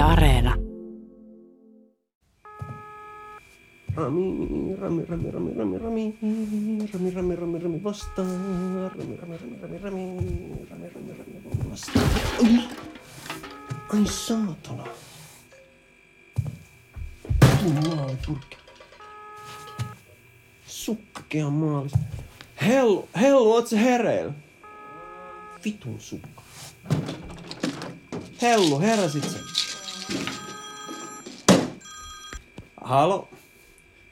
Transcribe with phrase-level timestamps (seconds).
[0.00, 0.56] Areena.
[3.96, 6.14] Rami, Rami, Rami, Rami, Rami, Rami,
[6.92, 10.04] Rami, Rami, Rami, Rami vastaan, Rami, Rami, Rami, Rami, Rami,
[10.70, 12.06] Rami, Rami, Rami, Rami vastaan.
[12.44, 12.68] Ai,
[13.92, 14.84] ai saatana.
[17.60, 18.56] Tuu maalipurkki.
[20.66, 21.92] Sukkakea maalis.
[22.66, 24.32] Hellu, hellu, oot se hereillä?
[25.64, 26.42] Vitun sukka.
[28.42, 29.38] Hellu, heräsit sä?
[32.90, 33.28] Halo?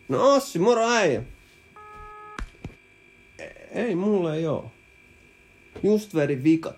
[0.09, 1.23] No Ossi, moro äijä.
[3.39, 3.45] E-
[3.83, 4.65] Ei, mulla ei oo.
[5.83, 6.77] Just vedin vikat.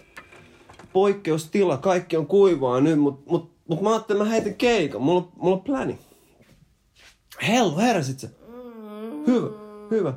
[0.92, 5.02] Poikkeustila, kaikki on kuivaa nyt, mut, mut, mut mä ajattelin, mä heitän keikan.
[5.02, 5.98] Mulla, mulla on pläni.
[7.48, 8.28] Hellu, heräsit sä?
[9.26, 9.48] Hyvä,
[9.90, 10.14] hyvä.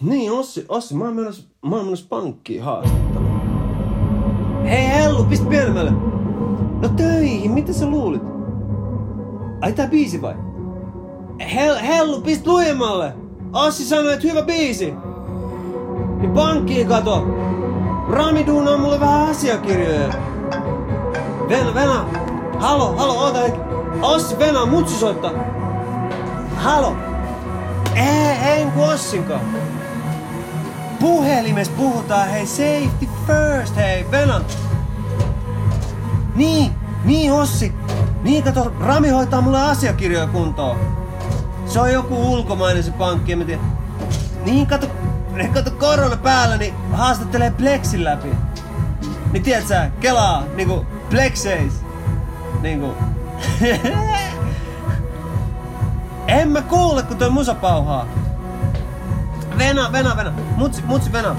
[0.00, 3.40] Niin, Ossi, Ossi, mä oon menossa, mä oon menossa pankkiin haastattelemaan.
[4.64, 5.90] Hei Hellu, pistä pienemmälle.
[6.82, 8.22] No töihin, mitä sä luulit?
[9.60, 10.47] Ai tää biisi vai?
[11.40, 13.12] Hel, hellu, pist lujemmalle!
[13.52, 14.94] Ossi sanoi, että hyvä biisi!
[16.20, 17.26] Niin pankkiin kato!
[18.10, 20.08] Rami duunaa mulle vähän asiakirjoja.
[21.48, 22.04] Venä, Venä!
[22.58, 23.60] Halo, halo, oota hetki.
[24.02, 25.30] Ossi, Venä, mutsu soittaa.
[26.56, 26.96] Halo!
[27.94, 29.40] Ei, ei kun Ossinkaan.
[31.00, 34.40] Puhelimessa puhutaan, hei, safety first, hei, Venä.
[36.34, 36.72] Niin,
[37.04, 37.72] niin Ossi.
[38.22, 40.97] Niin, kato, Rami hoitaa mulle asiakirjoja kuntoon.
[41.68, 43.62] Se on joku ulkomainen se pankki, en mä tiedä.
[44.44, 44.86] Niin, kato,
[45.54, 48.28] kato korona päällä, niin haastattelee Plexin läpi.
[49.32, 51.72] Niin tiedät sä, kelaa, niinku Plexeis.
[52.60, 52.94] Niinku.
[56.38, 58.06] en mä kuule, kun toi musa pauhaa.
[59.58, 60.32] Venä, Venä, Venä.
[60.56, 61.36] Mutsi, mutsi, Venä.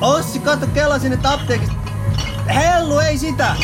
[0.00, 1.74] Ossi, kato, kela sinne apteekista.
[2.54, 3.56] Hellu, ei sitä.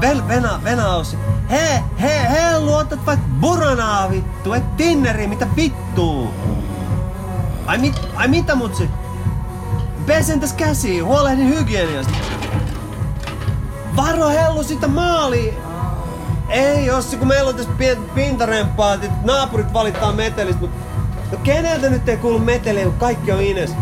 [0.00, 1.16] Vel, Venä, Venä, Ossi.
[1.50, 6.30] He, he, hellu, otat vaikka buranaa vittu, et tinneri, mitä vittuu?
[7.66, 8.90] Ai, mit, ai mitä mutsi?
[10.06, 12.12] Pesen täs käsiä, huolehdin hygieniasta.
[13.96, 15.58] Varo hellu sitä maali.
[16.48, 20.76] Ei, Ossi, kun meillä on tässä pientä pintarempaa, että naapurit valittaa metelistä, mutta
[21.32, 23.74] no keneltä nyt ei kuulu meteliä, kun kaikki on ines?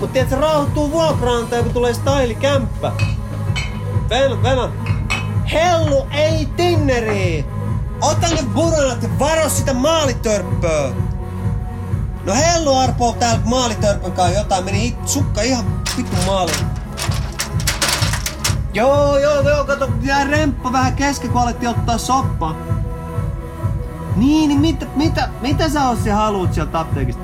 [0.00, 2.92] Mut tiedät, se rauhoittuu vuokraantaja, kun tulee stylikämppä.
[4.10, 4.93] Venä, Venä.
[5.54, 7.46] Hellu, ei tinneri!
[8.00, 10.92] Ota ne buranat ja varo sitä maalitörppöä!
[12.24, 15.64] No Hellu arpoo täällä maalitörpön kanssa jotain, meni it, sukka ihan
[15.96, 16.66] vittu maaliin.
[18.74, 22.56] Joo, joo, joo, kato, jää remppa vähän kesken, kun alettiin ottaa soppa.
[24.16, 27.22] Niin, niin mitä, mitä, mitä sä Ossi haluut sieltä apteekista?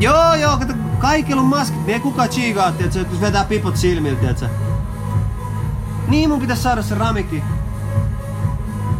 [0.00, 4.20] Joo, joo, kato, kaikilla on maskit, niin ei kukaan chigaa, tiedätkö, jos vetää pipot silmiltä,
[4.20, 4.63] tiedätkö.
[6.08, 7.42] Niin mun pitäis saada se ramikki.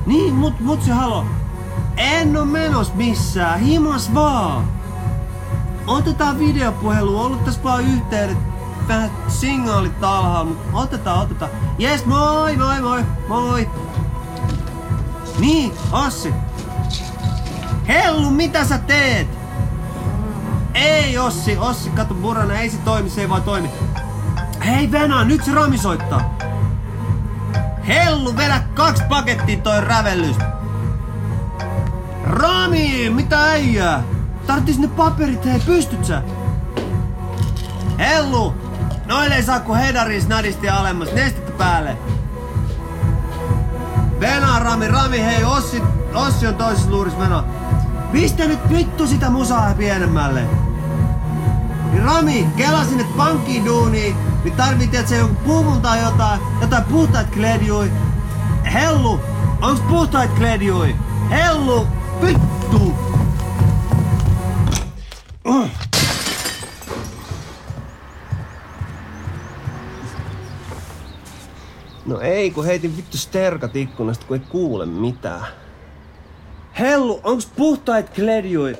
[0.06, 1.26] Niin, mut, mut se halo.
[1.96, 4.64] En oo menos missään, himas vaan.
[5.86, 8.38] Otetaan videopuhelu, ollut tässä vaan yhteydet.
[8.88, 11.50] Vähän signaalit alhaalla, mut otetaan, otetaan.
[11.78, 13.70] Jes, moi, moi, moi, moi.
[15.38, 16.34] Niin, Ossi.
[17.88, 19.28] Hellu, mitä sä teet?
[20.74, 23.70] Ei, Ossi, Ossi, kato Burana, ei se toimi, se ei vaan toimi.
[24.66, 26.34] Hei Venä, nyt se Rami soittaa.
[27.88, 30.36] Hellu, vedä kaksi pakettia toi rävellys.
[32.24, 34.02] Rami, mitä äijää?
[34.46, 36.22] Tarttis ne paperit, hei, pystyt sä?
[37.98, 38.54] Hellu,
[39.06, 41.96] noille ei saa kun hedaris nadisti alemmas, nestettä päälle.
[44.20, 45.82] Venä, Rami, Rami, hei, Ossi,
[46.14, 47.44] Ossi on toisessa luurissa meno.
[48.12, 50.44] Pistä nyt vittu sitä musaa pienemmälle.
[52.04, 57.30] Rami, kela sinne pankkiin duuniin, niin tarvii että se joku puvun tai jotain, jotain puhtaat
[57.30, 57.90] kledjui.
[58.72, 59.20] Hellu,
[59.62, 60.96] onks puhtaat kledjui?
[61.30, 61.86] Hellu,
[62.22, 62.94] vittu!
[65.44, 65.68] Uh.
[72.06, 75.46] No ei, kun heitin vittu sterkat ikkunasta, kun ei kuule mitään.
[76.78, 78.76] Hellu, onks puhtaat kledjui?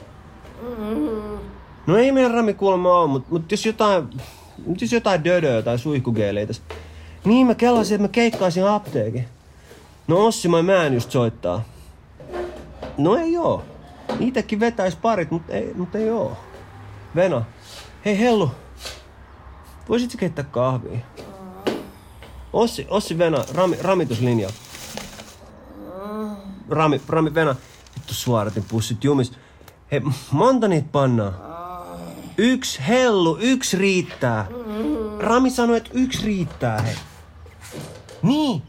[1.86, 4.08] No ei meidän Rami kuulemma oo, mut, mut jos jotain...
[4.66, 6.52] Mut jos jotain dödöä tai suihkugeeleitä.
[7.24, 9.28] Niin mä kelasin, että mä keikkaisin apteekin.
[10.08, 11.64] No Ossi mä mä just soittaa.
[12.98, 13.62] No ei oo.
[14.18, 16.36] Niitäkin vetäis parit, mut ei, mut ei oo.
[17.14, 17.44] Vena.
[18.04, 18.50] Hei Hellu.
[19.88, 20.98] Voisitko keittää kahvia?
[22.52, 24.48] Ossi, Ossi Vena, rami, ramituslinja.
[26.68, 27.56] Rami, Rami Vena.
[27.94, 29.32] Vittu suoratin pussit jumis.
[29.92, 31.53] Hei, monta niitä pannaan?
[32.38, 34.46] Yksi hellu, yksi riittää.
[35.18, 36.94] Rami sanoi, että yksi riittää, hei.
[38.22, 38.62] Niin,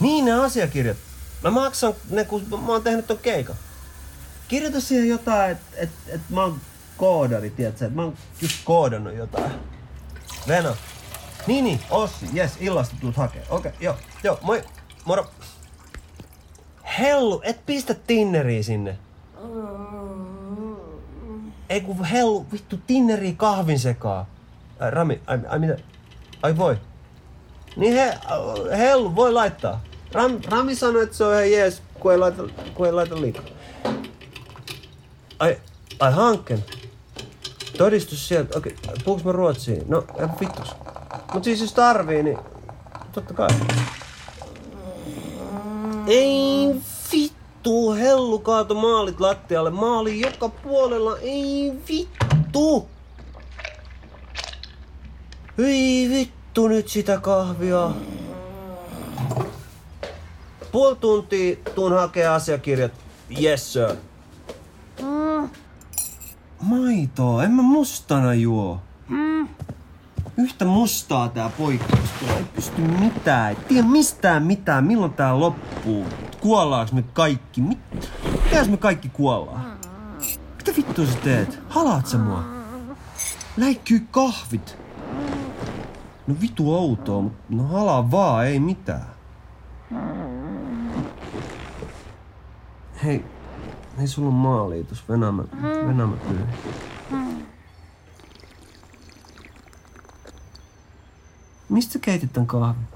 [0.00, 0.96] niin ne asiakirjat.
[1.42, 3.56] Mä maksan ne, kun mä oon tehnyt ton keikan.
[4.48, 6.60] Kirjoita siihen jotain, että et, et mä oon
[6.96, 7.86] koodari, tiedätkö?
[7.86, 9.52] Et mä oon just koodannut jotain.
[10.48, 10.76] Veno.
[11.46, 13.42] Niin, niin, Ossi, jes, illasta tulet hakee.
[13.50, 14.62] Okei, okay, joo, joo, moi,
[15.04, 15.26] moro.
[16.98, 18.98] Hellu, et pistä Tinneriä sinne.
[21.70, 24.26] Ei kun hellu, vittu, Tinneriä kahvin sekaa.
[24.80, 25.76] Ai, Rami, ai, ai mitä?
[26.42, 26.76] Ai voi.
[27.76, 28.18] Niin he,
[28.78, 29.80] hellu, voi laittaa.
[30.12, 32.42] Ram, Rami sanoi, että se on ihan jees, kun ei laita,
[32.74, 33.44] kun ei laita liikaa.
[35.38, 35.58] Ai,
[36.00, 36.64] ai hankken.
[37.78, 38.58] Todistus sieltä.
[38.58, 38.96] Okei, okay.
[39.04, 39.82] puhuks mä ruotsiin?
[39.88, 40.04] No,
[40.40, 40.76] vittus.
[41.34, 42.38] Mut siis jos tarvii, niin
[43.12, 43.48] totta kai.
[46.06, 46.80] Ei
[47.60, 49.70] vittu, hellu kaato maalit lattialle.
[49.70, 52.88] Maali joka puolella, ei vittu.
[55.58, 57.90] Ei vittu nyt sitä kahvia.
[60.72, 62.92] Puoli tuntia tuun hakee asiakirjat.
[63.42, 63.96] Yes sir.
[66.60, 68.80] Maitoa, en mä mustana juo.
[70.36, 72.10] Yhtä mustaa tää poikkeus.
[72.36, 73.48] Ei pysty mitään.
[73.50, 74.84] Ei tiedä mistään mitään.
[74.84, 76.06] Milloin tää loppuu?
[76.40, 77.60] Kuollaanko me kaikki?
[77.60, 77.78] Mit...
[78.44, 79.78] Mitäs me kaikki kuollaan?
[80.56, 81.58] Mitä vittua sä teet?
[81.68, 82.44] Halaat sä mua?
[83.56, 84.78] Läikkyy kahvit.
[86.26, 89.06] No vitu outoa, mutta no halaa vaan, ei mitään.
[93.04, 93.24] Hei,
[93.98, 95.44] hei sulla maaliitos, Venämä,
[95.86, 96.40] Venämä pyy.
[101.68, 102.86] Mistä sä keitit tän kahvin?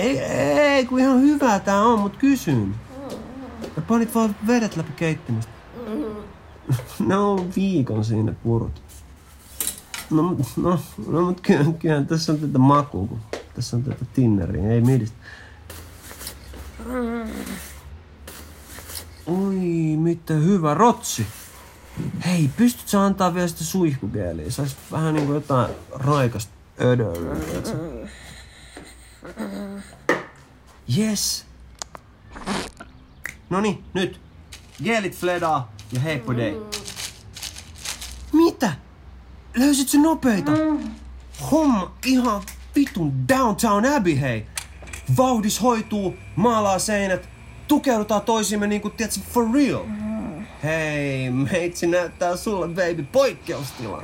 [0.00, 2.74] Ei, ei, kun ihan hyvä tää on, mut kysyn.
[3.76, 5.52] Ja panit vaan vedet läpi keittimistä.
[6.98, 8.82] No viikon siinä purut.
[10.10, 13.20] No, no, no mut kyllähän, kyllähän tässä on tätä makua, kun
[13.54, 15.16] tässä on tätä tinneriä, ei midistä.
[19.26, 21.26] Oi, mitä hyvä rotsi.
[22.26, 24.50] Hei, pystyt sä antaa vielä sitä suihkugeeliä?
[24.50, 27.36] Sais vähän niinku jotain raikasta ödöä.
[30.98, 31.46] Yes.
[33.50, 34.20] Noni, nyt.
[34.84, 36.56] Geelit fledaa ja heippo dei.
[38.32, 38.72] Mitä?
[39.56, 40.52] Löysit sä nopeita?
[41.50, 42.42] Homma ihan
[42.76, 44.46] vitun Downtown Abbey, hei.
[45.16, 47.28] Vauhdis hoituu, maalaa seinät,
[47.68, 49.84] tukeudutaan toisiimme niinku, tiedätkö, for real.
[50.62, 54.02] Hei, meitsi näyttää sulle, baby, poikkeustila.